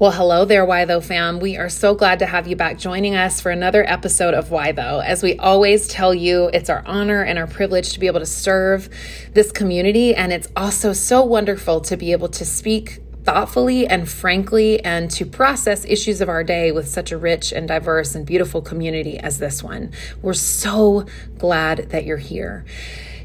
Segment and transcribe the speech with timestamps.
[0.00, 1.40] Well, hello there, Why Though fam.
[1.40, 4.72] We are so glad to have you back joining us for another episode of Why
[4.72, 5.00] Though.
[5.00, 8.24] As we always tell you, it's our honor and our privilege to be able to
[8.24, 8.88] serve
[9.34, 14.82] this community, and it's also so wonderful to be able to speak thoughtfully and frankly
[14.82, 18.62] and to process issues of our day with such a rich and diverse and beautiful
[18.62, 19.92] community as this one.
[20.22, 21.04] We're so
[21.36, 22.64] glad that you're here.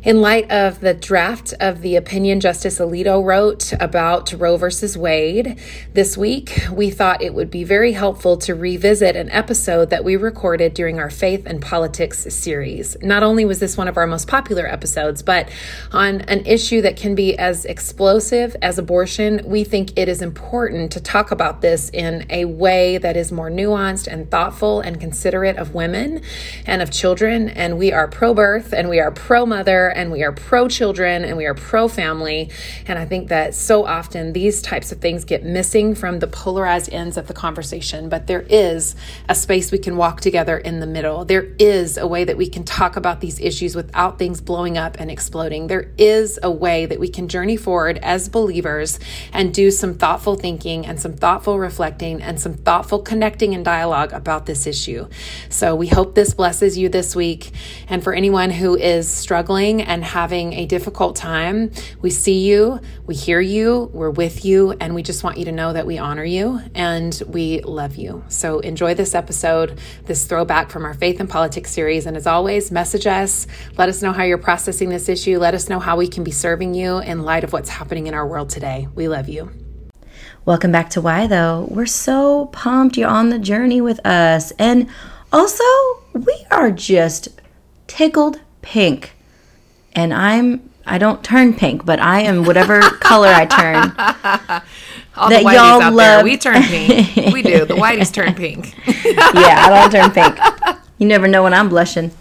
[0.05, 5.59] In light of the draft of the opinion Justice Alito wrote about Roe versus Wade
[5.93, 10.15] this week, we thought it would be very helpful to revisit an episode that we
[10.15, 12.95] recorded during our Faith and Politics series.
[13.01, 15.49] Not only was this one of our most popular episodes, but
[15.91, 20.91] on an issue that can be as explosive as abortion, we think it is important
[20.91, 25.57] to talk about this in a way that is more nuanced and thoughtful and considerate
[25.57, 26.21] of women
[26.67, 27.49] and of children.
[27.49, 31.23] And we are pro birth and we are pro mother and we are pro children
[31.25, 32.49] and we are pro family.
[32.85, 36.93] And I think that so often these types of things get missing from the polarized
[36.93, 38.09] ends of the conversation.
[38.09, 38.95] But there is
[39.29, 41.25] a space we can walk together in the middle.
[41.25, 44.97] There is a way that we can talk about these issues without things blowing up
[44.99, 45.67] and exploding.
[45.67, 48.99] There is a way that we can journey forward as believers
[49.31, 54.11] and do some thoughtful thinking and some thoughtful reflecting and some thoughtful connecting and dialogue
[54.13, 55.07] about this issue.
[55.49, 57.51] So we hope this blesses you this week.
[57.87, 63.15] And for anyone who is struggling and having a difficult time, we see you, we
[63.15, 66.23] hear you, we're with you, and we just want you to know that we honor
[66.23, 68.23] you and we love you.
[68.27, 72.05] So enjoy this episode, this throwback from our Faith and Politics series.
[72.05, 73.47] And as always, message us,
[73.77, 76.31] let us know how you're processing this issue, let us know how we can be
[76.31, 78.87] serving you in light of what's happening in our world today.
[78.95, 79.51] We love you.
[80.45, 81.67] Welcome back to Why Though.
[81.71, 84.51] We're so pumped you're on the journey with us.
[84.59, 84.87] And
[85.33, 85.63] also,
[86.13, 87.29] we are just
[87.87, 89.14] tickled pink
[89.95, 93.75] and I'm I don't turn pink, but I am whatever color I turn.
[95.17, 95.97] All that the y'all out love.
[95.97, 97.33] there, we turn pink.
[97.33, 97.65] we do.
[97.65, 98.75] The whiteys turn pink.
[98.85, 100.37] yeah, I don't turn pink.
[100.97, 102.11] You never know when I'm blushing.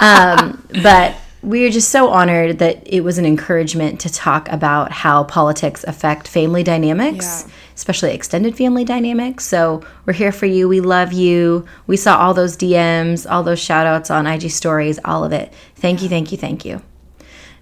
[0.00, 4.90] Um, but we are just so honored that it was an encouragement to talk about
[4.90, 7.44] how politics affect family dynamics.
[7.46, 9.44] Yeah especially extended family dynamics.
[9.44, 10.66] So we're here for you.
[10.66, 11.66] We love you.
[11.86, 15.52] We saw all those DMs, all those shout outs on IG stories, all of it.
[15.76, 16.80] Thank you, thank you, thank you.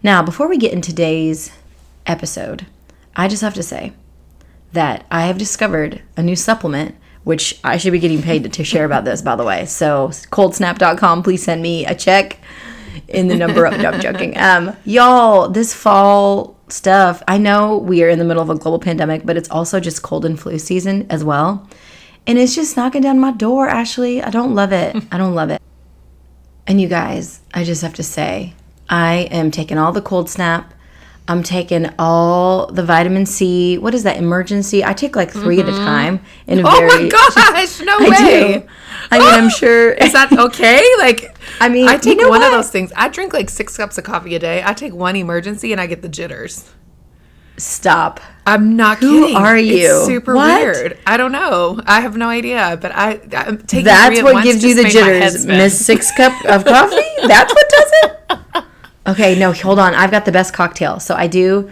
[0.05, 1.51] Now, before we get into today's
[2.05, 2.67] episode,
[3.17, 3.95] I just have to say
[4.73, 6.95] that I have discovered a new supplement
[7.25, 9.65] which I should be getting paid to, to share about this, by the way.
[9.65, 12.39] So, coldsnap.com, please send me a check
[13.09, 13.79] in the number of.
[13.81, 14.37] no, I'm joking.
[14.37, 18.79] Um, y'all, this fall stuff, I know we are in the middle of a global
[18.79, 21.67] pandemic, but it's also just cold and flu season as well.
[22.27, 24.23] And it's just knocking down my door, Ashley.
[24.23, 24.95] I don't love it.
[25.11, 25.63] I don't love it.
[26.67, 28.53] And you guys, I just have to say,
[28.89, 30.75] I am taking all the cold snap.
[31.27, 33.79] I'm taking all the vitamin C.
[33.79, 34.19] What is that?
[34.19, 34.85] emergency?
[34.85, 35.61] I take like 3 mm-hmm.
[35.61, 35.85] at a mm-hmm.
[35.85, 36.21] time.
[36.47, 37.81] In a oh very, my gosh!
[37.81, 38.53] No I way.
[38.59, 38.69] Do.
[39.11, 39.93] I mean, I'm sure.
[39.95, 40.83] Is that okay?
[40.99, 42.53] Like, I mean, I take you know one what?
[42.53, 42.93] of those things.
[42.97, 44.63] I drink like six cups of coffee a day.
[44.65, 46.71] I take one Emergen-C and I get the jitters.
[47.57, 48.21] Stop.
[48.47, 49.37] I'm not Who kidding.
[49.37, 49.99] are you?
[49.99, 50.61] It's super what?
[50.61, 50.99] weird.
[51.07, 51.81] I don't know.
[51.87, 55.47] I have no idea, but I I'm taking That's what gives you the jitters.
[55.47, 57.27] Miss six cup of coffee?
[57.27, 58.65] That's what does it?
[59.07, 59.95] Okay, no, hold on.
[59.95, 60.99] I've got the best cocktail.
[60.99, 61.71] So I do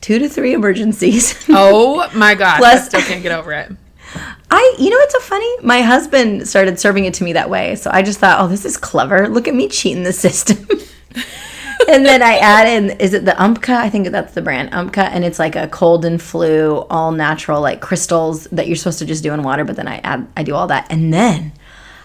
[0.00, 1.46] two to three Emergen-Cs.
[1.48, 2.58] oh my god.
[2.58, 3.72] Plus, I still can't get over it.
[4.50, 5.58] I, you know, it's so funny.
[5.62, 8.64] My husband started serving it to me that way, so I just thought, oh, this
[8.64, 9.28] is clever.
[9.28, 10.68] Look at me cheating the system.
[11.88, 13.74] and then I add in, is it the Umcka?
[13.74, 17.60] I think that's the brand Umcka, and it's like a cold and flu, all natural,
[17.60, 19.64] like crystals that you're supposed to just do in water.
[19.64, 21.52] But then I add, I do all that, and then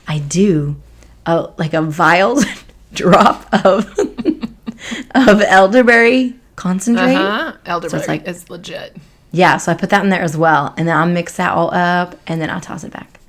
[0.07, 0.77] I do
[1.25, 2.39] a like a vial
[2.93, 3.93] drop of
[5.15, 7.15] of elderberry concentrate.
[7.15, 7.57] Uh-huh.
[7.65, 8.95] Elderberry so it's like, is legit.
[9.31, 11.73] Yeah, so I put that in there as well, and then I'll mix that all
[11.73, 13.19] up, and then I'll toss it back.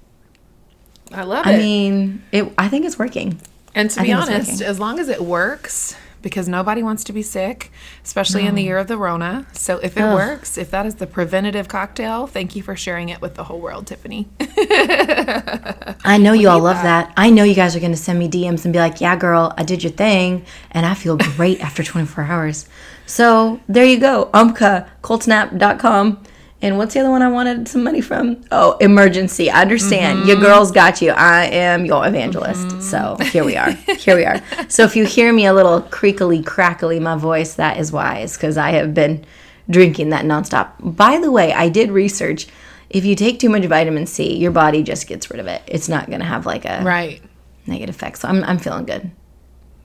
[1.13, 1.51] I love it.
[1.51, 2.53] I mean, it.
[2.57, 3.41] I think it's working.
[3.75, 7.71] And to be honest, as long as it works, because nobody wants to be sick,
[8.05, 8.49] especially no.
[8.49, 9.47] in the year of the Rona.
[9.53, 10.15] So if it Ugh.
[10.15, 13.61] works, if that is the preventative cocktail, thank you for sharing it with the whole
[13.61, 14.29] world, Tiffany.
[14.41, 17.09] I know you all love that.
[17.09, 17.15] that.
[17.17, 19.53] I know you guys are going to send me DMs and be like, yeah, girl,
[19.57, 22.69] I did your thing, and I feel great after 24 hours.
[23.07, 24.31] So there you go.
[24.33, 26.23] Umcka, coldsnap.com.
[26.63, 28.43] And what's the other one I wanted some money from?
[28.53, 29.49] Oh, Emergen-C.
[29.49, 30.19] I understand.
[30.19, 30.29] Mm-hmm.
[30.29, 31.13] Your girl's got you.
[31.13, 32.67] I am your evangelist.
[32.67, 32.81] Mm-hmm.
[32.81, 33.71] So here we are.
[33.71, 34.43] Here we are.
[34.69, 38.57] So if you hear me a little creakily, crackly, my voice, that is wise because
[38.57, 39.25] I have been
[39.69, 40.73] drinking that nonstop.
[40.81, 42.47] By the way, I did research.
[42.89, 45.63] If you take too much vitamin C, your body just gets rid of it.
[45.67, 47.23] It's not going to have like a right
[47.67, 48.19] negative effect.
[48.19, 49.11] So I'm, I'm feeling good.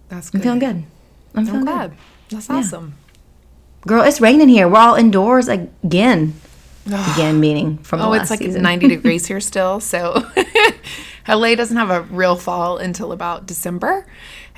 [0.09, 0.39] That's good.
[0.39, 0.83] I'm feeling good.
[1.35, 1.89] I'm feeling I'm glad.
[1.91, 1.99] Good.
[2.29, 2.93] That's awesome.
[2.97, 3.87] Yeah.
[3.87, 4.67] Girl, it's raining here.
[4.67, 6.33] We're all indoors again.
[7.15, 8.61] Again, meaning from the Oh, it's like season.
[8.61, 9.79] 90 degrees here still.
[9.79, 10.23] So
[11.27, 14.05] LA doesn't have a real fall until about December.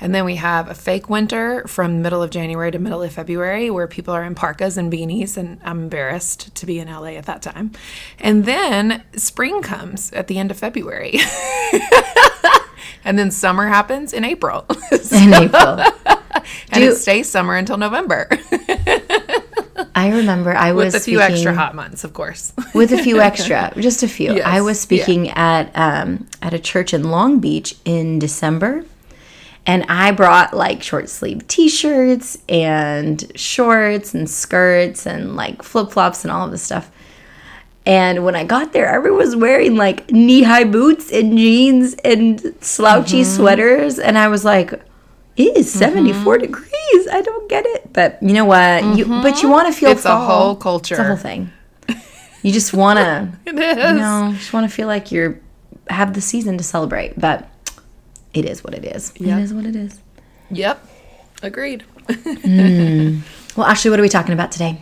[0.00, 3.68] And then we have a fake winter from middle of January to middle of February
[3.70, 5.36] where people are in parkas and beanies.
[5.36, 7.72] And I'm embarrassed to be in LA at that time.
[8.20, 11.18] And then spring comes at the end of February.
[13.04, 14.66] and then summer happens in April.
[15.12, 15.80] in April.
[16.70, 18.28] and Do- it stays summer until November
[19.94, 22.52] I remember I was with a few speaking, extra hot months, of course.
[22.74, 24.34] with a few extra, just a few.
[24.36, 28.84] Yes, I was speaking at um, at a church in Long Beach in December,
[29.66, 36.24] and I brought like short sleeve T-shirts and shorts and skirts and like flip flops
[36.24, 36.90] and all of this stuff.
[37.86, 42.54] And when I got there, everyone was wearing like knee high boots and jeans and
[42.60, 43.36] slouchy Mm-hmm.
[43.36, 44.72] sweaters, and I was like,
[45.36, 46.68] "It is 74 degrees.
[47.08, 48.84] I don't get it." But you know what?
[48.96, 49.96] You but you want to feel Mm-hmm.
[49.98, 50.54] It's a fall.
[50.56, 51.50] whole It's a whole thing.
[52.42, 53.76] You just want to, It is.
[53.76, 55.40] you know, just want to feel like you're
[55.90, 57.18] have the season to celebrate.
[57.18, 57.48] But
[58.32, 59.12] it is what it is.
[59.16, 59.38] Yep.
[59.38, 60.00] It is what it is.
[60.50, 60.86] Yep.
[61.42, 61.84] Agreed.
[63.56, 64.80] Well, Ashley, what are we talking about today?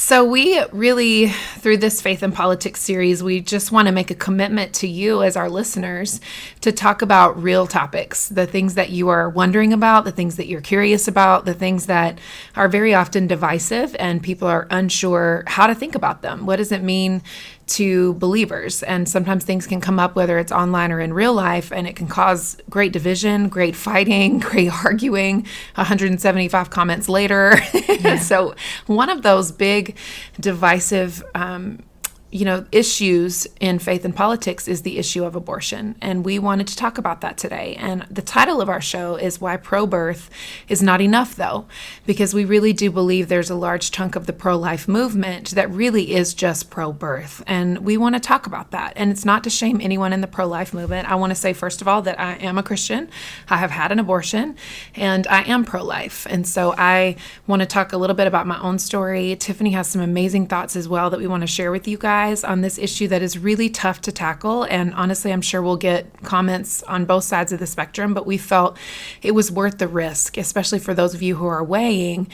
[0.00, 1.26] So, we really,
[1.58, 5.24] through this Faith and Politics series, we just want to make a commitment to you
[5.24, 6.20] as our listeners
[6.60, 10.46] to talk about real topics, the things that you are wondering about, the things that
[10.46, 12.20] you're curious about, the things that
[12.54, 16.46] are very often divisive and people are unsure how to think about them.
[16.46, 17.20] What does it mean
[17.68, 18.82] to believers?
[18.82, 21.96] And sometimes things can come up, whether it's online or in real life, and it
[21.96, 27.56] can cause great division, great fighting, great arguing, 175 comments later.
[28.20, 28.54] so,
[28.86, 29.96] one of those big
[30.40, 31.82] divisive um,
[32.30, 35.96] you know, issues in faith and politics is the issue of abortion.
[36.02, 37.74] And we wanted to talk about that today.
[37.78, 40.28] And the title of our show is Why Pro Birth
[40.68, 41.66] is Not Enough, though,
[42.04, 45.70] because we really do believe there's a large chunk of the pro life movement that
[45.70, 47.42] really is just pro birth.
[47.46, 48.92] And we want to talk about that.
[48.96, 51.10] And it's not to shame anyone in the pro life movement.
[51.10, 53.08] I want to say, first of all, that I am a Christian.
[53.48, 54.54] I have had an abortion
[54.94, 56.26] and I am pro life.
[56.28, 57.16] And so I
[57.46, 59.34] want to talk a little bit about my own story.
[59.36, 62.17] Tiffany has some amazing thoughts as well that we want to share with you guys
[62.18, 64.64] on this issue that is really tough to tackle.
[64.64, 68.36] And honestly, I'm sure we'll get comments on both sides of the spectrum, but we
[68.38, 68.76] felt
[69.22, 72.28] it was worth the risk, especially for those of you who are weighing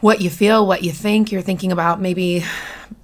[0.00, 1.32] what you feel, what you think.
[1.32, 2.44] You're thinking about maybe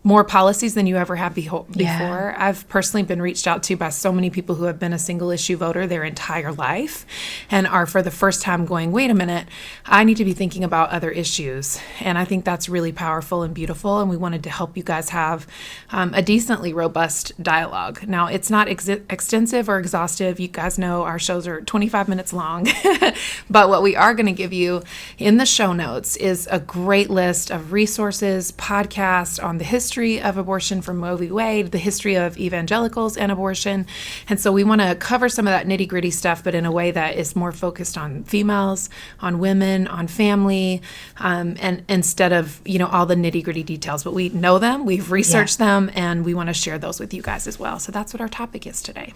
[0.04, 1.84] more policies than you ever have beho- before.
[1.84, 2.36] Yeah.
[2.36, 5.30] I've personally been reached out to by so many people who have been a single
[5.30, 7.06] issue voter their entire life
[7.50, 9.46] and are for the first time going, wait a minute,
[9.86, 11.78] I need to be thinking about other issues.
[12.00, 14.00] And I think that's really powerful and beautiful.
[14.00, 15.46] And we wanted to help you guys have
[15.90, 18.06] um, a decently robust dialogue.
[18.08, 20.40] Now, it's not ex- extensive or exhaustive.
[20.40, 22.66] You guys know our shows are 25 minutes long.
[23.50, 24.82] but what we are going to give you
[25.18, 30.36] in the show notes is a great list of resources, podcasts on the history of
[30.36, 31.30] abortion from Roe v.
[31.30, 33.86] Wade, the history of evangelicals and abortion.
[34.28, 36.70] And so we want to cover some of that nitty gritty stuff, but in a
[36.70, 38.90] way that is more focused on females,
[39.20, 40.82] on women, on family,
[41.16, 44.04] um, and instead of, you know, all the nitty gritty details.
[44.04, 47.22] But we know them, we've researched them, and we want to share those with you
[47.22, 47.78] guys as well.
[47.78, 49.14] So that's what our topic is today.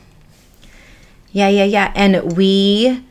[1.32, 1.93] Yeah, yeah, yeah.
[1.94, 3.05] And we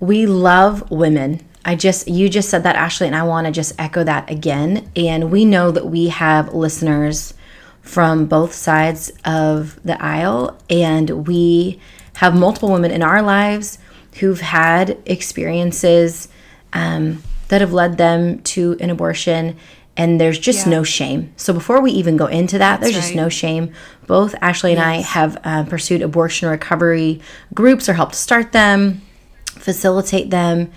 [0.00, 1.46] we love women.
[1.64, 4.90] I just you just said that Ashley and I want to just echo that again.
[4.96, 7.34] And we know that we have listeners
[7.82, 11.80] from both sides of the aisle and we
[12.14, 13.78] have multiple women in our lives
[14.20, 16.28] who've had experiences
[16.72, 19.56] um, that have led them to an abortion
[19.96, 20.70] and there's just Yeah.
[20.70, 21.32] no shame.
[21.36, 23.72] So before we even go into that, there's just no shame.
[24.06, 27.20] Both Ashley and I have uh, pursued abortion recovery
[27.52, 29.02] groups or helped start them,
[29.46, 30.70] facilitate them.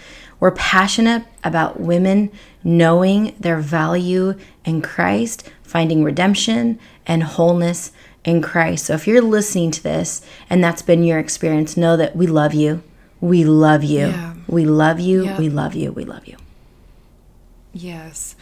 [0.43, 2.29] We're passionate about women
[2.65, 7.93] knowing their value in Christ, finding redemption and wholeness
[8.25, 8.87] in Christ.
[8.87, 12.53] So if you're listening to this and that's been your experience, know that we love
[12.53, 12.83] you.
[13.21, 14.07] We love you.
[14.07, 14.33] Yeah.
[14.45, 15.23] We love you.
[15.23, 15.37] Yeah.
[15.37, 15.93] We love you.
[15.93, 16.35] We love you.
[17.71, 18.35] Yes.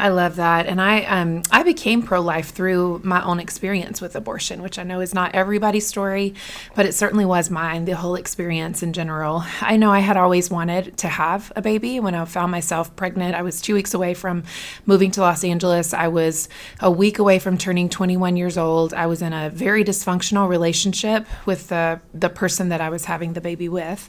[0.00, 0.66] I love that.
[0.66, 5.00] And I um I became pro-life through my own experience with abortion, which I know
[5.00, 6.34] is not everybody's story,
[6.74, 9.42] but it certainly was mine, the whole experience in general.
[9.60, 13.34] I know I had always wanted to have a baby when I found myself pregnant.
[13.34, 14.44] I was 2 weeks away from
[14.86, 15.92] moving to Los Angeles.
[15.94, 16.48] I was
[16.80, 18.94] a week away from turning 21 years old.
[18.94, 23.32] I was in a very dysfunctional relationship with the the person that I was having
[23.32, 24.08] the baby with.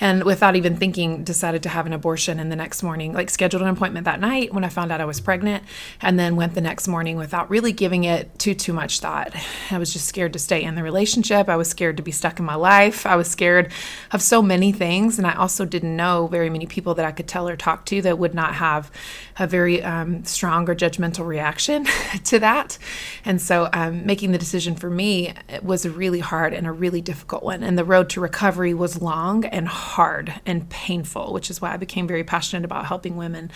[0.00, 3.62] And without even thinking decided to have an abortion and the next morning like scheduled
[3.62, 5.62] an appointment that night when I found out I was was pregnant,
[6.00, 9.32] and then went the next morning without really giving it too too much thought.
[9.70, 11.48] I was just scared to stay in the relationship.
[11.48, 13.06] I was scared to be stuck in my life.
[13.06, 13.70] I was scared
[14.10, 17.28] of so many things, and I also didn't know very many people that I could
[17.28, 18.90] tell or talk to that would not have
[19.38, 21.86] a very um, strong or judgmental reaction
[22.24, 22.76] to that.
[23.24, 25.32] And so, um, making the decision for me
[25.62, 27.62] was a really hard and a really difficult one.
[27.62, 31.76] And the road to recovery was long and hard and painful, which is why I
[31.76, 33.52] became very passionate about helping women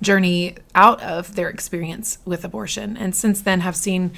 [0.00, 2.96] journey out of their experience with abortion.
[2.96, 4.12] And since then, have seen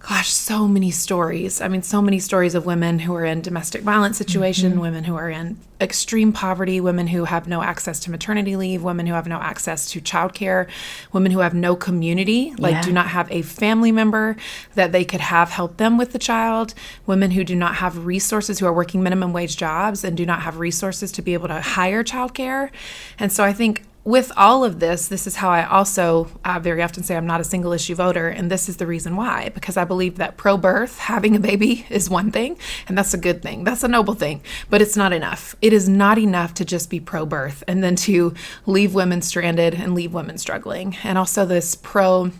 [0.00, 1.60] gosh, so many stories.
[1.60, 4.80] I mean, so many stories of women who are in domestic violence situation, mm-hmm.
[4.80, 9.06] women who are in extreme poverty, women who have no access to maternity leave, women
[9.06, 10.68] who have no access to childcare,
[11.12, 12.82] women who have no community, like yeah.
[12.82, 14.36] do not have a family member
[14.74, 16.72] that they could have help them with the child,
[17.06, 20.40] women who do not have resources who are working minimum wage jobs and do not
[20.40, 22.70] have resources to be able to hire childcare.
[23.18, 26.82] And so I think with all of this, this is how I also uh, very
[26.82, 28.28] often say I'm not a single issue voter.
[28.28, 31.86] And this is the reason why, because I believe that pro birth, having a baby,
[31.90, 32.56] is one thing,
[32.88, 33.64] and that's a good thing.
[33.64, 35.54] That's a noble thing, but it's not enough.
[35.60, 39.74] It is not enough to just be pro birth and then to leave women stranded
[39.74, 40.96] and leave women struggling.
[41.04, 42.30] And also, this pro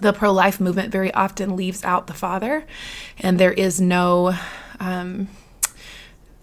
[0.00, 2.64] the pro life movement very often leaves out the father,
[3.18, 4.36] and there is no
[4.78, 5.28] um,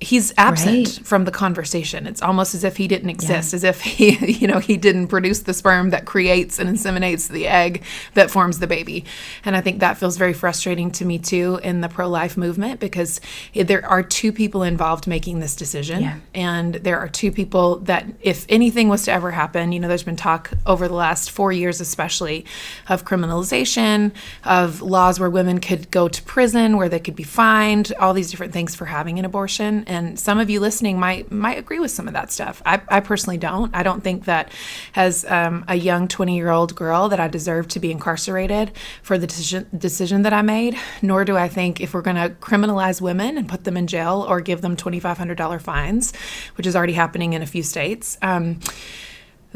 [0.01, 1.07] he's absent right.
[1.07, 2.05] from the conversation.
[2.05, 3.55] It's almost as if he didn't exist, yeah.
[3.55, 7.47] as if he, you know, he didn't produce the sperm that creates and inseminates the
[7.47, 7.81] egg
[8.13, 9.05] that forms the baby.
[9.45, 13.21] And I think that feels very frustrating to me too in the pro-life movement because
[13.53, 16.17] there are two people involved making this decision, yeah.
[16.33, 20.03] and there are two people that, if anything was to ever happen, you know, there's
[20.03, 22.45] been talk over the last four years, especially,
[22.89, 24.11] of criminalization,
[24.43, 28.29] of laws where women could go to prison, where they could be fined, all these
[28.29, 31.91] different things for having an abortion and some of you listening might might agree with
[31.91, 32.61] some of that stuff.
[32.65, 33.75] I, I personally don't.
[33.75, 34.51] I don't think that
[34.95, 39.17] as um, a young 20 year old girl that I deserve to be incarcerated for
[39.17, 40.77] the decision, decision that I made.
[41.01, 44.25] Nor do I think if we're going to criminalize women and put them in jail
[44.27, 46.13] or give them $2,500 fines,
[46.55, 48.17] which is already happening in a few states.
[48.21, 48.59] Um,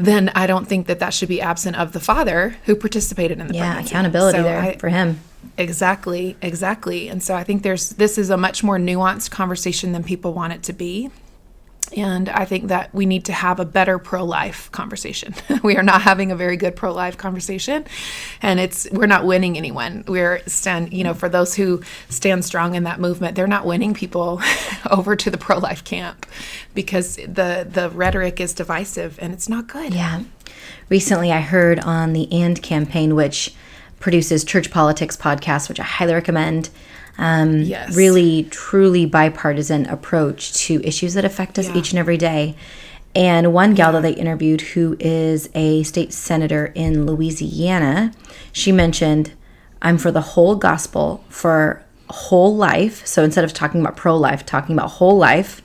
[0.00, 3.48] then I don't think that that should be absent of the father who participated in
[3.48, 3.90] the yeah pregnancy.
[3.90, 5.20] accountability so there I, for him.
[5.56, 7.08] Exactly, exactly.
[7.08, 10.52] And so I think there's this is a much more nuanced conversation than people want
[10.52, 11.10] it to be.
[11.96, 15.34] And I think that we need to have a better pro life conversation.
[15.62, 17.84] we are not having a very good pro life conversation.
[18.42, 20.04] And it's, we're not winning anyone.
[20.06, 23.94] We're stand, you know, for those who stand strong in that movement, they're not winning
[23.94, 24.40] people
[24.90, 26.26] over to the pro life camp
[26.74, 29.94] because the, the rhetoric is divisive and it's not good.
[29.94, 30.22] Yeah.
[30.88, 33.54] Recently, I heard on the AND campaign, which
[34.00, 36.70] produces Church Politics podcast, which I highly recommend.
[37.20, 37.94] Um, yes.
[37.94, 41.76] Really, truly bipartisan approach to issues that affect us yeah.
[41.76, 42.56] each and every day.
[43.14, 48.12] And one gal that they interviewed, who is a state senator in Louisiana,
[48.52, 49.34] she mentioned,
[49.82, 53.06] I'm for the whole gospel, for whole life.
[53.06, 55.60] So instead of talking about pro life, talking about whole life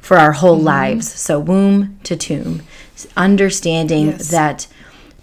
[0.00, 0.66] for our whole mm-hmm.
[0.66, 1.12] lives.
[1.12, 2.62] So womb to tomb.
[3.16, 4.30] Understanding yes.
[4.30, 4.66] that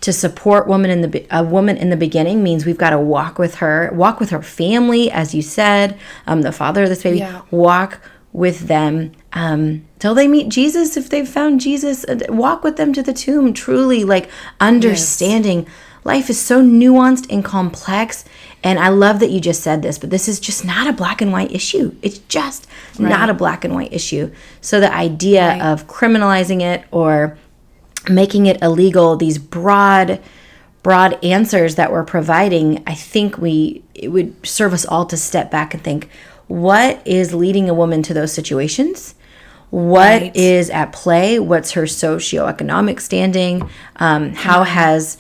[0.02, 3.40] to support woman in the a woman in the beginning means we've got to walk
[3.40, 7.20] with her, walk with her family, as you said, um, the father of this baby,
[7.20, 7.42] yeah.
[7.52, 8.00] walk
[8.34, 10.98] with them um, till they meet Jesus.
[10.98, 13.54] If they've found Jesus, uh, walk with them to the tomb.
[13.54, 15.72] Truly, like understanding yes.
[16.04, 18.24] life is so nuanced and complex.
[18.64, 21.22] And I love that you just said this, but this is just not a black
[21.22, 21.96] and white issue.
[22.02, 22.68] It's just
[23.00, 23.10] right.
[23.10, 24.32] not a black and white issue.
[24.62, 25.62] So the idea right.
[25.62, 27.38] of criminalizing it or
[28.10, 30.22] making it illegal, these broad
[30.84, 35.52] broad answers that we're providing, I think we it would serve us all to step
[35.52, 36.10] back and think
[36.48, 39.16] what is leading a woman to those situations?
[39.70, 40.36] What right.
[40.36, 41.40] is at play?
[41.40, 43.70] What's her socioeconomic standing?
[43.98, 45.18] Um, how has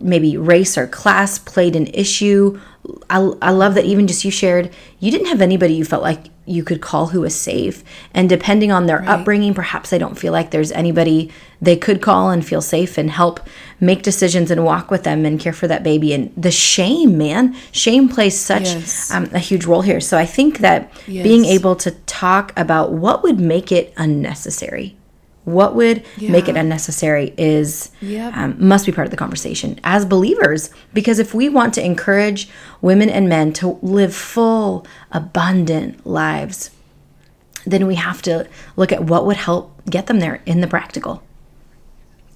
[0.00, 2.60] maybe race or class played an issue?
[3.10, 6.26] I, I love that even just you shared, you didn't have anybody you felt like
[6.46, 7.84] you could call who was safe.
[8.14, 9.08] And depending on their right.
[9.08, 11.30] upbringing, perhaps they don't feel like there's anybody
[11.60, 13.40] they could call and feel safe and help
[13.80, 16.12] make decisions and walk with them and care for that baby.
[16.12, 19.10] And the shame, man, shame plays such yes.
[19.10, 20.00] um, a huge role here.
[20.00, 21.22] So I think that yes.
[21.22, 24.97] being able to talk about what would make it unnecessary
[25.48, 26.30] what would yeah.
[26.30, 28.36] make it unnecessary is yep.
[28.36, 32.48] um, must be part of the conversation as believers because if we want to encourage
[32.80, 36.70] women and men to live full abundant lives
[37.66, 41.22] then we have to look at what would help get them there in the practical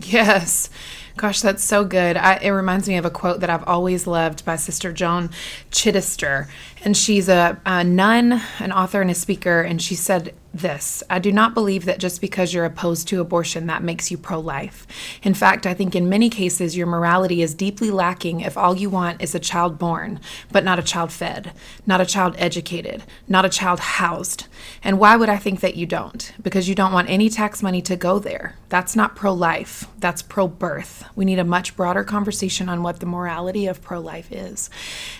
[0.00, 0.68] yes
[1.16, 2.16] Gosh, that's so good.
[2.16, 5.28] I, it reminds me of a quote that I've always loved by Sister Joan
[5.70, 6.48] Chittister.
[6.84, 9.60] And she's a, a nun, an author, and a speaker.
[9.60, 11.02] And she said, this.
[11.08, 14.38] I do not believe that just because you're opposed to abortion, that makes you pro
[14.38, 14.86] life.
[15.22, 18.90] In fact, I think in many cases, your morality is deeply lacking if all you
[18.90, 21.52] want is a child born, but not a child fed,
[21.86, 24.46] not a child educated, not a child housed.
[24.82, 26.32] And why would I think that you don't?
[26.42, 28.56] Because you don't want any tax money to go there.
[28.68, 31.04] That's not pro life, that's pro birth.
[31.14, 34.70] We need a much broader conversation on what the morality of pro life is.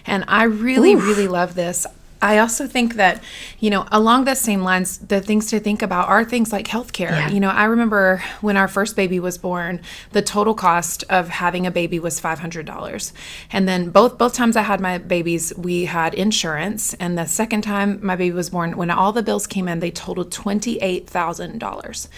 [0.07, 1.05] And I really, Oof.
[1.05, 1.87] really love this.
[2.23, 3.23] I also think that,
[3.59, 7.11] you know, along the same lines, the things to think about are things like healthcare.
[7.11, 7.29] Yeah.
[7.31, 9.81] You know, I remember when our first baby was born,
[10.13, 13.13] the total cost of having a baby was five hundred dollars,
[13.51, 17.63] and then both both times I had my babies, we had insurance, and the second
[17.63, 21.11] time my baby was born, when all the bills came in, they totaled twenty eight
[21.11, 22.09] thousand dollars,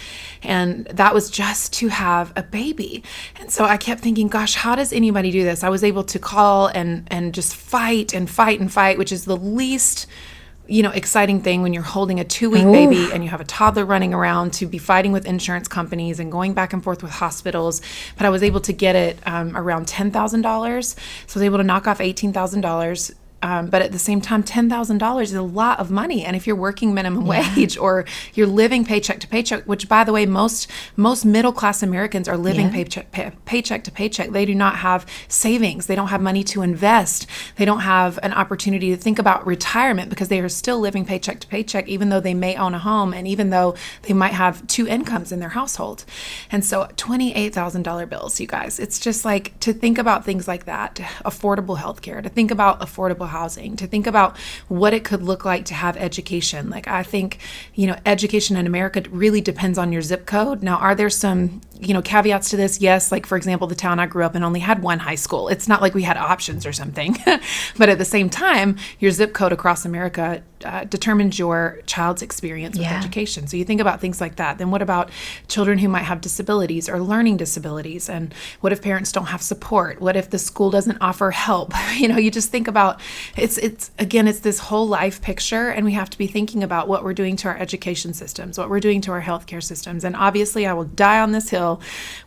[0.43, 3.03] and that was just to have a baby.
[3.41, 5.65] And so I kept thinking, gosh, how does anybody do this?
[5.65, 9.25] I was able to call and and just fight and fight and fight, which is
[9.25, 9.94] the least
[10.67, 13.45] you know exciting thing when you're holding a two week baby and you have a
[13.45, 17.13] toddler running around to be fighting with insurance companies and going back and forth with
[17.13, 17.83] hospitals.
[18.17, 21.65] But i was able to get it um, around $10000 so i was able to
[21.65, 25.79] knock off $18000 um, but at the same time, ten thousand dollars is a lot
[25.79, 26.25] of money.
[26.25, 27.55] And if you're working minimum yeah.
[27.55, 31.83] wage or you're living paycheck to paycheck, which by the way, most most middle class
[31.83, 32.73] Americans are living yeah.
[32.73, 34.31] paycheck pay, paycheck to paycheck.
[34.31, 35.89] They do not have savings.
[35.89, 37.27] They don't have money to invest.
[37.57, 41.41] They don't have an opportunity to think about retirement because they are still living paycheck
[41.41, 44.67] to paycheck, even though they may own a home and even though they might have
[44.69, 46.07] two incomes in their household.
[46.51, 48.81] And so, twenty eight thousand dollar bills, you guys.
[48.81, 50.95] It's just like to think about things like that,
[51.27, 54.31] affordable health care, to think about affordable housing, to think about
[54.69, 56.71] what it could look like to have education.
[56.71, 57.39] Like, I think,
[57.75, 60.63] you know, education in America really depends on your zip code.
[60.63, 62.81] Now, are there some, you know, caveats to this?
[62.81, 63.13] Yes.
[63.13, 65.49] Like, for example, the town I grew up in only had one high school.
[65.49, 67.17] It's not like we had options or something.
[67.79, 72.77] but at the same time, your zip code across America uh, determines your child's experience
[72.79, 72.99] with yeah.
[72.99, 73.47] education.
[73.47, 74.59] So you think about things like that.
[74.59, 75.11] Then what about
[75.49, 78.09] children who might have disabilities or learning disabilities?
[78.09, 80.01] And what if parents don't have support?
[80.01, 81.75] What if the school doesn't offer help?
[81.97, 83.01] you know, you just think about
[83.37, 86.89] it's it's again it's this whole life picture and we have to be thinking about
[86.89, 90.05] what we're doing to our education systems, what we're doing to our healthcare systems.
[90.05, 91.64] And obviously I will die on this hill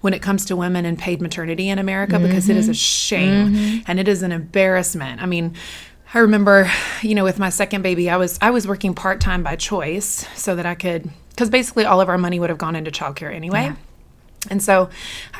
[0.01, 2.27] when it comes to women and paid maternity in America mm-hmm.
[2.27, 3.84] because it is a shame mm-hmm.
[3.88, 5.22] and it is an embarrassment.
[5.22, 5.53] I mean,
[6.13, 6.70] I remember,
[7.01, 10.25] you know, with my second baby, I was I was working part time by choice
[10.35, 13.33] so that I could because basically all of our money would have gone into childcare
[13.33, 13.66] anyway.
[13.66, 13.75] Yeah.
[14.50, 14.90] And so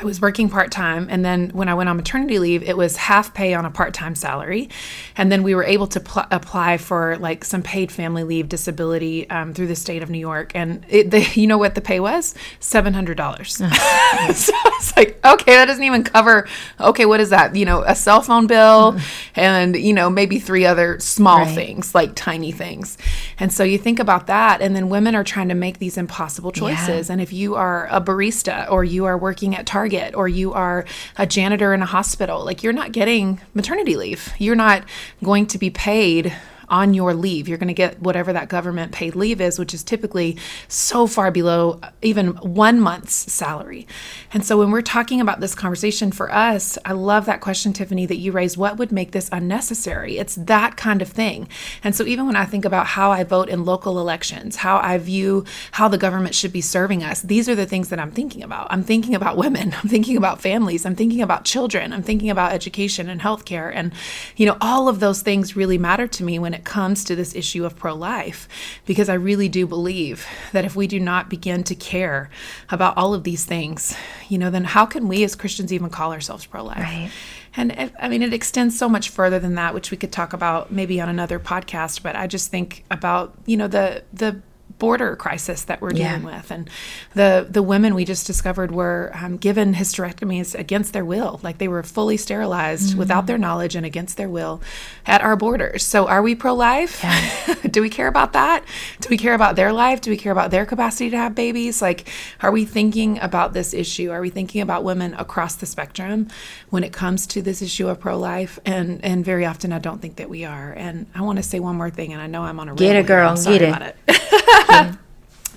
[0.00, 1.06] I was working part time.
[1.10, 3.94] And then when I went on maternity leave, it was half pay on a part
[3.94, 4.68] time salary.
[5.16, 9.28] And then we were able to pl- apply for like some paid family leave disability
[9.30, 10.52] um, through the state of New York.
[10.54, 12.34] And it, the, you know what the pay was?
[12.60, 13.48] $700.
[14.34, 16.48] so it's like, okay, that doesn't even cover,
[16.80, 17.54] okay, what is that?
[17.54, 18.98] You know, a cell phone bill
[19.36, 21.54] and, you know, maybe three other small right.
[21.54, 22.98] things, like tiny things.
[23.38, 24.60] And so you think about that.
[24.60, 27.08] And then women are trying to make these impossible choices.
[27.08, 27.12] Yeah.
[27.12, 30.84] And if you are a barista or you are working at Target or you are
[31.16, 34.32] a janitor in a hospital, like you're not getting maternity leave.
[34.38, 34.84] You're not
[35.22, 36.34] going to be paid
[36.70, 37.48] on your leave.
[37.48, 40.36] You're going to get whatever that government paid leave is, which is typically
[40.68, 43.86] so far below uh, even one month's salary.
[44.32, 48.06] And so when we're talking about this conversation for us, I love that question, Tiffany,
[48.06, 48.56] that you raised.
[48.56, 50.18] What would make this unnecessary?
[50.18, 51.48] It's that kind of thing.
[51.82, 54.98] And so even when I think about how I vote in local elections, how I
[54.98, 58.42] view how the government should be serving us, these are the things that I'm thinking
[58.42, 58.68] about.
[58.70, 59.74] I'm thinking about women.
[59.82, 60.84] I'm thinking about families.
[60.84, 61.92] I'm thinking about children.
[61.92, 63.72] I'm thinking about education and healthcare.
[63.74, 63.92] And,
[64.36, 67.34] you know, all of those things really matter to me when it comes to this
[67.34, 68.48] issue of pro life,
[68.86, 72.30] because I really do believe that if we do not begin to care
[72.70, 73.96] about all of these things,
[74.28, 76.78] you know, then how can we as Christians even call ourselves pro life?
[76.78, 77.10] Right.
[77.56, 80.32] And it, I mean, it extends so much further than that, which we could talk
[80.32, 82.02] about maybe on another podcast.
[82.02, 84.40] But I just think about, you know, the the
[84.78, 86.36] border crisis that we're dealing yeah.
[86.36, 86.50] with.
[86.50, 86.70] And
[87.14, 91.68] the the women we just discovered were um, given hysterectomies against their will, like they
[91.68, 92.98] were fully sterilized mm-hmm.
[92.98, 94.60] without their knowledge and against their will
[95.06, 95.84] at our borders.
[95.84, 97.02] So are we pro life?
[97.02, 97.54] Yeah.
[97.70, 98.64] Do we care about that?
[99.00, 100.00] Do we care about their life?
[100.00, 101.82] Do we care about their capacity to have babies?
[101.82, 102.08] Like,
[102.40, 104.10] are we thinking about this issue?
[104.10, 106.28] Are we thinking about women across the spectrum
[106.70, 108.58] when it comes to this issue of pro life?
[108.64, 110.72] And and very often I don't think that we are.
[110.72, 112.96] And I want to say one more thing, and I know I'm on a get
[112.96, 113.96] it, girl, get it.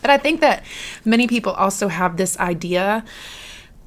[0.02, 0.64] But I think that
[1.06, 3.06] many people also have this idea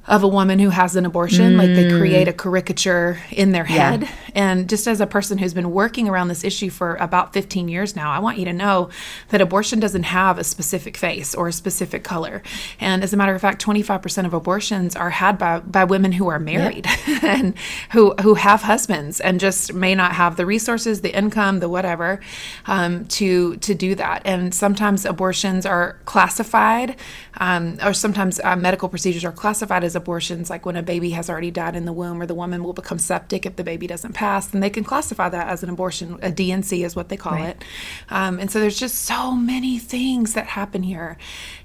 [0.07, 1.57] of a woman who has an abortion.
[1.57, 4.07] Like they create a caricature in their head.
[4.35, 7.95] And just as a person who's been working around this issue for about 15 years
[7.95, 8.89] now, I want you to know
[9.29, 12.43] that abortion doesn't have a specific face or a specific color.
[12.79, 16.27] And as a matter of fact, 25% of abortions are had by, by women who
[16.27, 16.85] are married
[17.23, 17.55] and
[17.91, 22.19] who, who have husbands and just may not have the resources, the income, the whatever
[22.67, 24.21] um, to, to do that.
[24.25, 26.97] And sometimes abortions are classified,
[27.37, 31.29] um, or sometimes uh, medical procedures are classified as abortions, like when a baby has
[31.29, 34.13] already died in the womb, or the woman will become septic if the baby doesn't
[34.13, 36.19] pass, then they can classify that as an abortion.
[36.21, 37.49] A D&C is what they call Right.
[37.49, 37.63] it.
[38.09, 41.17] Um, and so there's just so many things that happen here.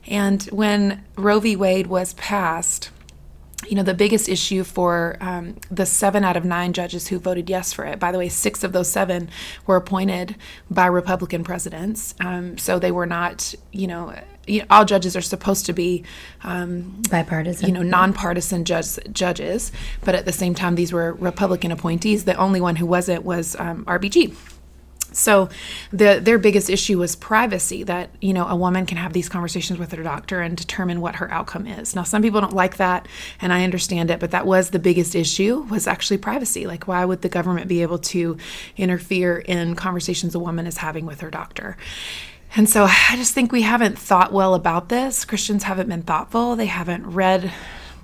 [0.07, 1.57] And when Roe v.
[1.57, 2.91] Wade was passed,
[3.69, 7.51] you know, the biggest issue for um, the seven out of nine judges who voted
[7.51, 9.29] yes for it, by the way, six of those seven
[9.67, 10.35] were appointed
[10.71, 12.15] by Republican presidents.
[12.21, 14.15] Um, so they were not, you know,
[14.51, 16.05] you know, all judges are supposed to be,
[16.43, 17.69] um, Bipartisan.
[17.69, 19.73] you know, nonpartisan judge, judges,
[20.05, 22.25] but at the same time, these were Republican appointees.
[22.25, 24.35] The only one who wasn't was um, RBG.
[25.13, 25.49] So
[25.91, 29.79] the their biggest issue was privacy that you know a woman can have these conversations
[29.79, 31.97] with her doctor and determine what her outcome is.
[31.97, 33.09] Now some people don't like that
[33.41, 36.67] and I understand it, but that was the biggest issue was actually privacy.
[36.67, 38.37] Like why would the government be able to
[38.77, 41.77] interfere in conversations a woman is having with her doctor?
[42.57, 45.25] And so I just think we haven't thought well about this.
[45.25, 46.57] Christians haven't been thoughtful.
[46.57, 47.53] They haven't read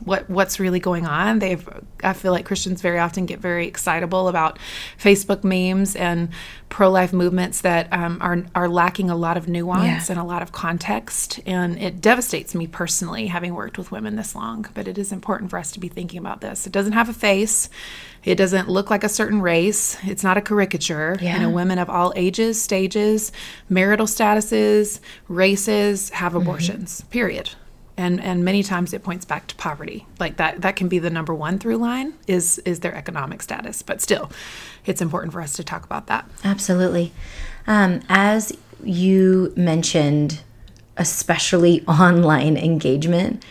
[0.05, 1.39] what what's really going on.
[1.39, 1.67] They've
[2.05, 4.59] I feel like Christians very often get very excitable about
[5.01, 6.29] Facebook memes and
[6.69, 10.13] pro life movements that um, are are lacking a lot of nuance Yeah.
[10.13, 11.41] and a lot of context.
[11.47, 14.67] And it devastates me personally, having worked with women this long.
[14.75, 16.67] But it is important for us to be thinking about this.
[16.67, 17.69] It doesn't have a face.
[18.27, 19.97] It doesn't look like a certain race.
[20.05, 21.17] It's not a caricature.
[21.39, 23.33] You know, women of all ages, stages,
[23.71, 27.01] marital statuses, races have abortions.
[27.11, 27.51] Period
[27.97, 31.09] and and many times it points back to poverty like that that can be the
[31.09, 34.31] number one through line is is their economic status but still
[34.85, 37.11] it's important for us to talk about that Absolutely.
[37.67, 40.41] Um, as you mentioned,
[40.97, 43.45] especially online engagement,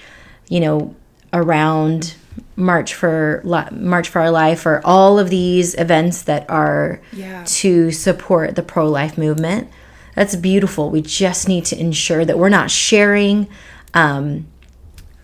[0.47, 0.95] you know,
[1.33, 2.15] around
[2.55, 7.43] March for Li- March for Our Life or all of these events that are Yeah.
[7.45, 9.67] to support the pro life movement.
[10.15, 10.89] That's beautiful.
[10.89, 13.47] We just need to ensure that we're not sharing
[13.93, 14.45] um,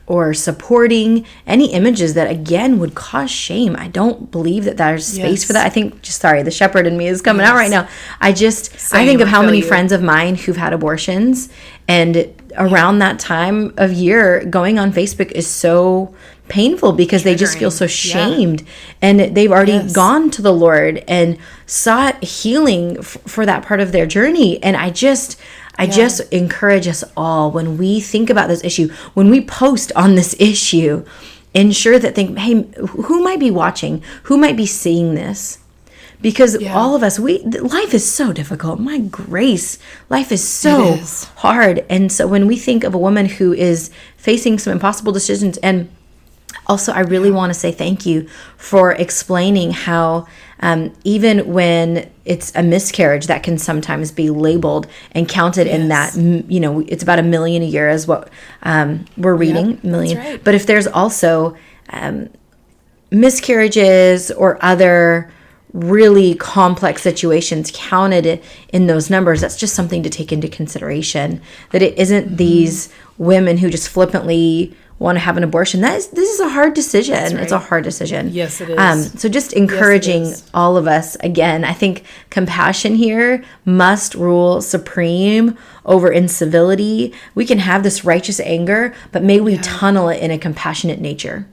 [0.07, 3.77] or supporting any images that again would cause shame.
[3.79, 5.65] I don't believe that there's space for that.
[5.65, 7.87] I think just sorry, the shepherd in me is coming out right now.
[8.19, 9.63] I just I think of how many you.
[9.63, 11.47] friends of mine who've had abortions
[11.87, 16.13] and around that time of year going on Facebook is so
[16.47, 18.13] painful because they just feel so Triggering.
[18.13, 18.27] Yeah.
[18.35, 18.63] shamed
[19.01, 19.93] and they've already Yes.
[19.93, 24.75] gone to the Lord and sought healing f- for that part of their journey and
[24.75, 25.37] I just
[25.77, 30.15] I just encourage us all when we think about this issue, when we post on
[30.15, 31.03] this issue,
[31.53, 32.65] ensure that think, hey,
[33.05, 34.03] who might be watching?
[34.23, 35.57] Who might be seeing this?
[36.21, 38.79] Because all of us, we life is so difficult.
[38.79, 39.79] My grace,
[40.09, 41.25] life is so is.
[41.35, 41.85] hard.
[41.89, 45.89] And so when we think of a woman who is facing some impossible decisions and
[46.67, 50.27] also, I really want to say thank you for explaining how,
[50.59, 56.15] um, even when it's a miscarriage, that can sometimes be labeled and counted in that.
[56.15, 58.29] You know, it's about a million a year, is what
[58.63, 59.79] um, we're reading.
[59.83, 60.17] million.
[60.17, 60.43] right.
[60.43, 61.57] But if there's also
[61.89, 62.29] um,
[63.09, 65.31] miscarriages or other
[65.73, 68.41] really complex situations counted
[68.73, 72.35] in those numbers that's just something to take into consideration that it isn't Mm-hmm.
[72.35, 75.81] these women who just flippantly want to have an abortion.
[75.81, 77.37] That is this is a hard decision.
[77.39, 78.29] It's a hard decision.
[78.31, 80.49] Yes, it um, so just encouraging is.
[80.53, 87.13] all of us again i think compassion here must rule supreme over incivility.
[87.33, 91.47] We can have this righteous anger but may we tunnel it in a compassionate nature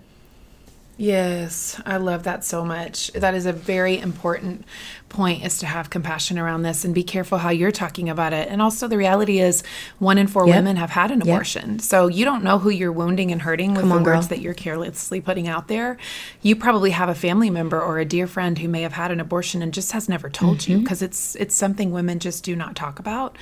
[1.01, 3.13] Yes, I love that so much.
[3.13, 4.65] That is a very important
[5.09, 8.49] point is to have compassion around this and be careful how you're talking about it.
[8.49, 9.63] And also the reality is
[9.99, 10.57] one in four Yep.
[10.57, 11.79] women have had an abortion.
[11.79, 14.17] So you don't know who you're wounding and hurting with Come the on, girl.
[14.17, 15.97] words that you're carelessly putting out there.
[16.43, 19.19] You probably have a family member or a dear friend who may have had an
[19.21, 20.73] abortion and just has never told Mm-hmm.
[20.73, 23.37] you because it's it's something women just do not talk about.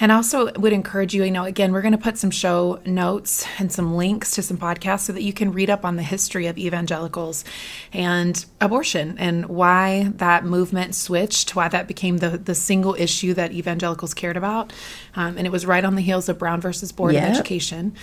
[0.00, 3.46] And also would encourage you, you know, again, we're going to put some show notes
[3.58, 6.46] and some links to some podcasts so that you can read up on the history
[6.46, 7.44] of evangelicals
[7.92, 13.52] and abortion and why that movement switched, why that became the, the single issue that
[13.52, 14.72] evangelicals cared about.
[15.14, 17.22] Um, and it was right on the heels of Brown versus Board Yep.
[17.24, 17.94] of Education.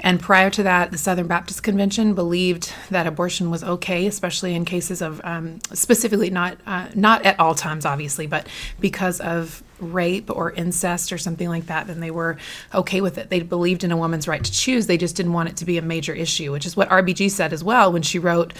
[0.00, 4.64] And prior to that, the Southern Baptist Convention believed that abortion was okay, especially in
[4.64, 8.46] cases of um, specifically not uh, not at all times, obviously, but
[8.78, 12.36] because of rape or incest or something like that, then they were
[12.74, 13.30] okay with it.
[13.30, 14.86] They believed in a woman's right to choose.
[14.86, 17.52] They just didn't want it to be a major issue, which is what RBG said
[17.52, 18.52] as well when she wrote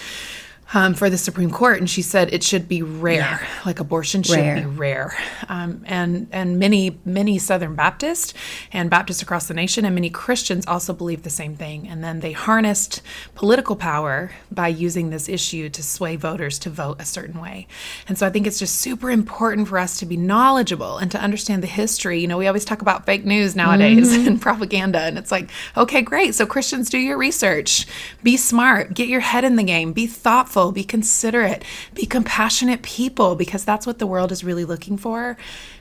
[0.75, 3.49] um, for the Supreme Court, and she said it should be rare, yeah.
[3.65, 4.57] like abortion should rare.
[4.57, 5.17] be rare.
[5.49, 8.35] Um, and and many many Southern Baptists
[8.73, 11.89] and Baptists across the nation and many Christians also believe the same thing.
[11.89, 13.01] And then they harnessed
[13.35, 17.67] political power by using this issue to sway voters to vote a certain way.
[18.07, 21.21] And so I think it's just super important for us to be knowledgeable and to
[21.21, 22.21] understand the history.
[22.21, 24.27] You know, we always talk about fake news nowadays mm-hmm.
[24.29, 26.35] and propaganda, and it's like, okay, great.
[26.35, 27.87] So Christians, do your research,
[28.23, 33.35] be smart, get your head in the game, be thoughtful be considerate, be compassionate people
[33.35, 35.37] because that's what the world is really looking for.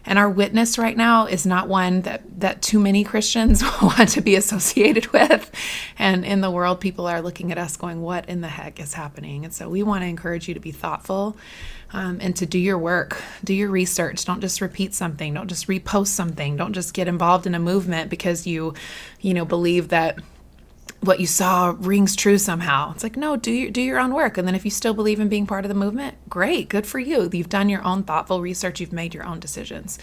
[0.06, 4.22] And our witness right now is not one that that too many Christians want to
[4.22, 5.52] be associated with.
[6.00, 8.94] And in the world people are looking at us going, "What in the heck is
[8.94, 11.38] happening?" And so we want to encourage you to be thoughtful.
[11.94, 14.26] Um, and to do your work, do your research.
[14.26, 15.34] Don't just repeat something.
[15.34, 16.58] Don't just repost something.
[16.58, 18.74] Don't just get involved in a movement because you,
[19.22, 20.20] you know, believe that
[21.08, 22.92] what you saw rings true somehow.
[22.92, 24.38] It's like, no, do your do your own work.
[24.38, 27.00] And then if you still believe in being part of the movement, great, good for
[27.00, 27.30] you.
[27.32, 29.98] You've done your own thoughtful research, you've made your own decisions.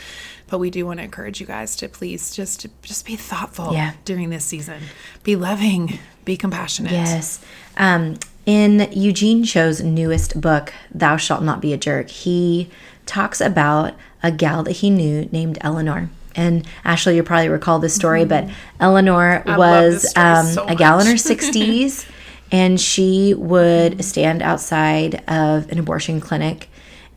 [0.48, 3.92] But we do want to encourage you guys to please just just be thoughtful yeah.
[4.04, 4.82] during this season.
[5.22, 6.92] Be loving, be compassionate.
[6.92, 7.44] Yes.
[7.76, 12.70] Um, in Eugene Cho's newest book, Thou Shalt Not Be a Jerk, he
[13.06, 17.94] talks about a gal that he knew named Eleanor and Ashley, you probably recall this
[17.94, 18.48] story, mm-hmm.
[18.48, 22.06] but Eleanor I was um, so a gal in her 60s,
[22.50, 26.68] and she would stand outside of an abortion clinic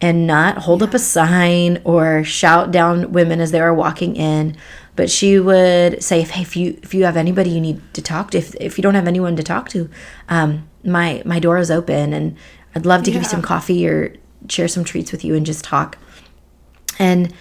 [0.02, 0.88] and not hold yeah.
[0.88, 4.56] up a sign or shout down women as they were walking in
[4.96, 8.02] but she would say if, hey, if you if you have anybody you need to
[8.02, 9.90] talk to if, if you don't have anyone to talk to
[10.30, 12.36] um, my my door is open and
[12.76, 13.16] i'd love to yeah.
[13.16, 14.14] give you some coffee or
[14.50, 15.98] share some treats with you and just talk
[17.00, 17.34] and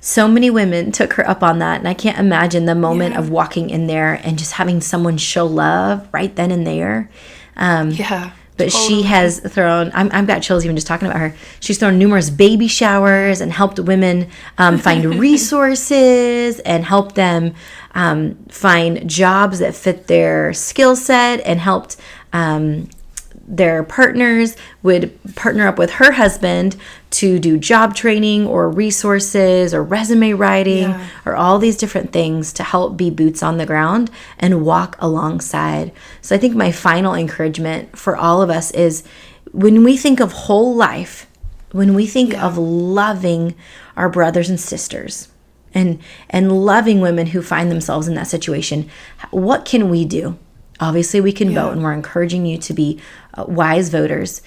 [0.00, 3.18] so many women took her up on that and i can't imagine the moment yeah.
[3.20, 7.10] of walking in there and just having someone show love right then and there
[7.56, 8.88] um, yeah but totally.
[8.88, 12.30] she has thrown I'm, i've got chills even just talking about her she's thrown numerous
[12.30, 17.54] baby showers and helped women um, find resources and help them
[17.94, 21.96] um, find jobs that fit their skill set and helped
[22.32, 22.88] um,
[23.50, 26.76] their partners would partner up with her husband
[27.10, 31.08] to do job training or resources or resume writing yeah.
[31.26, 34.08] or all these different things to help be boots on the ground
[34.38, 35.90] and walk alongside.
[36.22, 39.02] So I think my final encouragement for all of us is
[39.50, 41.26] when we think of whole life,
[41.72, 42.46] when we think yeah.
[42.46, 43.56] of loving
[43.96, 45.28] our brothers and sisters
[45.74, 48.88] and and loving women who find themselves in that situation,
[49.32, 50.38] what can we do?
[50.80, 51.62] Obviously, we can yeah.
[51.62, 53.00] vote, and we're encouraging you to be
[53.38, 54.42] wise voters.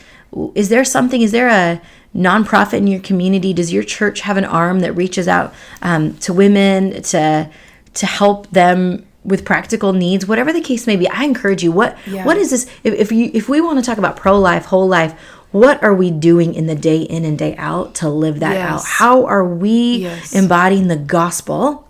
[0.56, 1.22] Is there something?
[1.22, 1.82] Is there a
[2.16, 3.54] nonprofit in your community?
[3.54, 7.50] Does your church have an arm that reaches out um, to women to
[7.94, 10.28] to help them with practical needs?
[10.28, 11.72] Whatever the case may be, I encourage you.
[11.72, 12.26] What yeah.
[12.26, 12.66] what is this?
[12.84, 15.14] If, if you if we want to talk about pro life, whole life,
[15.52, 18.72] what are we doing in the day in and day out to live that yes.
[18.72, 18.84] out?
[18.86, 20.34] How are we yes.
[20.34, 21.88] embodying the gospel?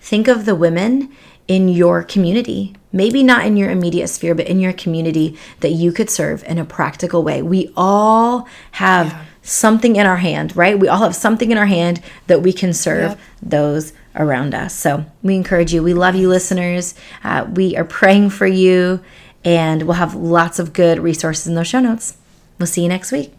[0.00, 1.14] Think of the women
[1.48, 2.74] in your community.
[2.92, 6.58] Maybe not in your immediate sphere, but in your community that you could serve in
[6.58, 7.42] a practical way.
[7.42, 9.24] We all have yeah.
[9.42, 10.78] something in our hand, right?
[10.78, 13.20] We all have something in our hand that we can serve yep.
[13.42, 14.74] those around us.
[14.74, 15.82] So we encourage you.
[15.82, 16.94] We love you, listeners.
[17.22, 19.00] Uh, we are praying for you,
[19.44, 22.16] and we'll have lots of good resources in those show notes.
[22.58, 23.32] We'll see you next week.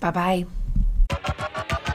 [0.00, 0.46] Bye bye.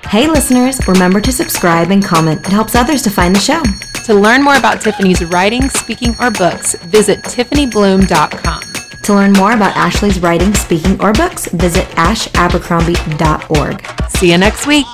[0.10, 2.46] Hey, listeners, remember to subscribe and comment.
[2.46, 3.62] It helps others to find the show.
[4.06, 8.62] To learn more about Tiffany's writing, speaking, or books, visit TiffanyBluhm.com.
[9.04, 14.10] To learn more about Ashley's writing, speaking, or books, visit ashabercrombie.org.
[14.10, 14.86] See you next week.